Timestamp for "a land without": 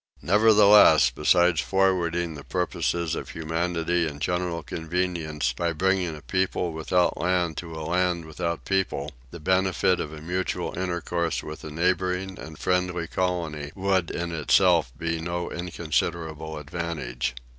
7.75-8.65